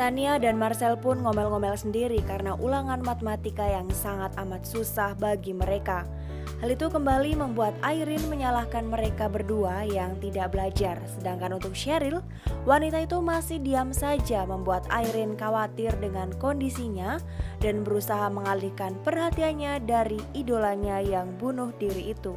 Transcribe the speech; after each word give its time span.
Tania 0.00 0.40
dan 0.40 0.56
Marcel 0.56 0.96
pun 0.96 1.20
ngomel-ngomel 1.20 1.76
sendiri 1.76 2.24
karena 2.24 2.56
ulangan 2.56 3.04
matematika 3.04 3.68
yang 3.68 3.84
sangat 3.92 4.32
amat 4.40 4.64
susah 4.64 5.12
bagi 5.12 5.52
mereka. 5.52 6.08
Hal 6.64 6.72
itu 6.72 6.88
kembali 6.88 7.36
membuat 7.36 7.76
Airin 7.84 8.24
menyalahkan 8.32 8.88
mereka 8.88 9.28
berdua 9.28 9.84
yang 9.84 10.16
tidak 10.24 10.56
belajar. 10.56 10.96
Sedangkan 11.04 11.60
untuk 11.60 11.76
Cheryl, 11.76 12.24
wanita 12.64 12.96
itu 12.96 13.20
masih 13.20 13.60
diam 13.60 13.92
saja 13.92 14.48
membuat 14.48 14.88
Airin 14.88 15.36
khawatir 15.36 15.92
dengan 16.00 16.32
kondisinya 16.40 17.20
dan 17.60 17.84
berusaha 17.84 18.32
mengalihkan 18.32 18.96
perhatiannya 19.04 19.84
dari 19.84 20.16
idolanya 20.32 21.04
yang 21.04 21.28
bunuh 21.36 21.76
diri 21.76 22.16
itu. 22.16 22.32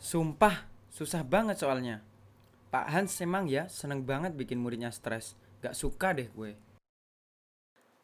Sumpah, 0.00 0.64
susah 0.88 1.20
banget 1.20 1.60
soalnya. 1.60 2.08
Pak 2.68 2.86
Hans 2.92 3.16
emang 3.24 3.48
ya 3.48 3.64
seneng 3.72 4.04
banget 4.04 4.36
bikin 4.36 4.60
muridnya 4.60 4.92
stres. 4.92 5.32
Gak 5.64 5.72
suka 5.72 6.12
deh 6.12 6.28
gue. 6.28 6.52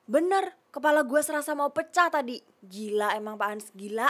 Bener, 0.08 0.56
kepala 0.72 1.04
gue 1.04 1.20
serasa 1.20 1.52
mau 1.52 1.68
pecah 1.72 2.08
tadi. 2.08 2.40
Gila 2.64 3.16
emang 3.16 3.36
Pak 3.36 3.48
Hans, 3.48 3.66
gila. 3.76 4.08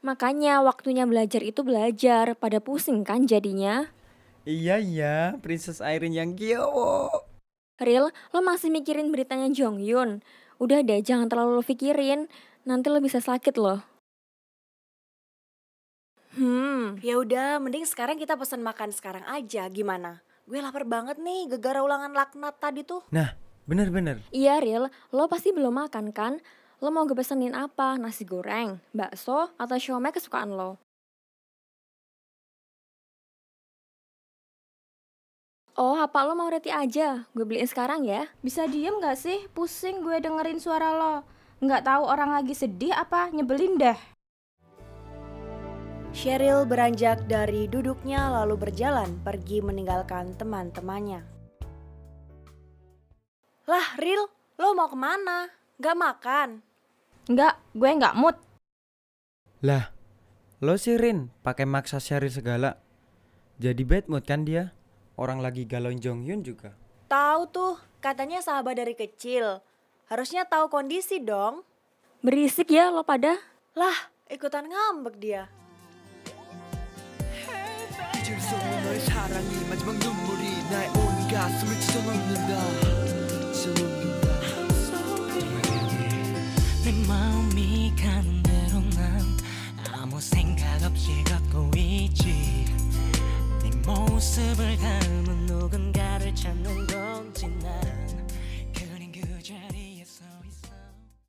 Makanya 0.00 0.64
waktunya 0.64 1.04
belajar 1.04 1.44
itu 1.44 1.60
belajar, 1.60 2.32
pada 2.36 2.60
pusing 2.64 3.04
kan 3.04 3.28
jadinya. 3.28 3.92
Iya 4.48 4.80
iya, 4.80 5.16
Princess 5.44 5.84
Airin 5.84 6.16
yang 6.16 6.32
giowo. 6.32 7.12
Real, 7.76 8.08
lo 8.32 8.40
masih 8.40 8.72
mikirin 8.72 9.12
beritanya 9.12 9.52
Jong 9.52 9.80
Yun. 9.84 10.24
Udah 10.56 10.80
deh, 10.80 11.00
jangan 11.04 11.28
terlalu 11.28 11.60
lo 11.60 11.64
pikirin. 11.64 12.28
Nanti 12.64 12.88
lo 12.88 13.00
bisa 13.04 13.20
sakit 13.20 13.56
loh. 13.56 13.84
Hmm, 16.40 16.96
ya 17.04 17.20
udah, 17.20 17.60
mending 17.60 17.84
sekarang 17.84 18.16
kita 18.16 18.32
pesan 18.32 18.64
makan 18.64 18.96
sekarang 18.96 19.20
aja. 19.28 19.68
Gimana? 19.68 20.24
Gue 20.48 20.64
lapar 20.64 20.88
banget 20.88 21.20
nih, 21.20 21.52
gegara 21.52 21.84
ulangan 21.84 22.16
laknat 22.16 22.56
tadi 22.56 22.80
tuh. 22.80 23.04
Nah, 23.12 23.36
bener-bener. 23.68 24.24
Iya, 24.32 24.56
Real. 24.56 24.88
Lo 25.12 25.28
pasti 25.28 25.52
belum 25.52 25.76
makan 25.76 26.16
kan? 26.16 26.40
Lo 26.80 26.88
mau 26.88 27.04
gue 27.04 27.12
pesenin 27.12 27.52
apa? 27.52 28.00
Nasi 28.00 28.24
goreng, 28.24 28.80
bakso, 28.96 29.52
atau 29.60 29.76
siomay 29.76 30.16
kesukaan 30.16 30.56
lo? 30.56 30.80
Oh, 35.76 36.00
apa 36.00 36.24
lo 36.24 36.32
mau 36.32 36.48
roti 36.48 36.72
aja? 36.72 37.28
Gue 37.36 37.44
beliin 37.44 37.68
sekarang 37.68 38.08
ya. 38.08 38.32
Bisa 38.40 38.64
diem 38.64 38.96
gak 38.96 39.20
sih? 39.20 39.44
Pusing 39.52 40.00
gue 40.00 40.16
dengerin 40.24 40.56
suara 40.56 40.96
lo. 40.96 41.20
Nggak 41.60 41.84
tahu 41.84 42.08
orang 42.08 42.32
lagi 42.32 42.56
sedih 42.56 42.96
apa 42.96 43.28
nyebelin 43.28 43.76
deh. 43.76 44.19
Cheryl 46.10 46.66
beranjak 46.66 47.30
dari 47.30 47.70
duduknya 47.70 48.34
lalu 48.34 48.58
berjalan 48.58 49.14
pergi 49.22 49.62
meninggalkan 49.62 50.34
teman-temannya. 50.34 51.22
Lah, 53.70 53.86
Ril, 53.94 54.26
lo 54.58 54.74
mau 54.74 54.90
ke 54.90 54.98
mana? 54.98 55.46
Gak 55.78 55.94
makan? 55.94 56.48
Nggak, 57.30 57.54
gue 57.78 57.90
nggak 57.94 58.18
mood. 58.18 58.34
Lah, 59.62 59.94
lo 60.58 60.74
sih 60.74 60.98
Rin, 60.98 61.30
pakai 61.46 61.62
maksa 61.62 62.02
Cheryl 62.02 62.34
segala. 62.34 62.74
Jadi 63.62 63.86
bad 63.86 64.10
mood 64.10 64.26
kan 64.26 64.42
dia? 64.42 64.74
Orang 65.14 65.38
lagi 65.38 65.62
galauin 65.62 66.02
Jong 66.02 66.26
Hyun 66.26 66.42
juga. 66.42 66.74
Tahu 67.06 67.40
tuh, 67.54 67.78
katanya 68.02 68.42
sahabat 68.42 68.82
dari 68.82 68.98
kecil. 68.98 69.62
Harusnya 70.10 70.42
tahu 70.42 70.66
kondisi 70.74 71.22
dong. 71.22 71.62
Berisik 72.18 72.74
ya 72.74 72.90
lo 72.90 73.06
pada. 73.06 73.38
Lah, 73.78 74.10
ikutan 74.26 74.66
ngambek 74.66 75.14
dia. 75.22 75.59
없는 78.36 78.84
너의 78.84 79.00
사랑이 79.00 79.64
마지막 79.68 79.96
눈물이 79.96 80.62
나의 80.70 80.88
온 80.90 81.28
가슴을 81.28 81.80
찢어놓는다. 81.80 83.52
찢어놓는다. 83.52 84.28
내 86.84 86.92
마음이 87.06 87.94
가는 87.96 88.42
대로 88.42 88.80
난 88.94 89.36
아무 89.92 90.20
생각 90.20 90.82
없이 90.82 91.10
걷고 91.24 91.70
있지. 91.76 92.66
네 93.62 93.70
모습을 93.86 94.76
닮은 94.76 95.40